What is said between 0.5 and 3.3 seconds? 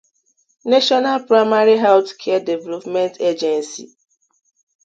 'National Primary Health Care Development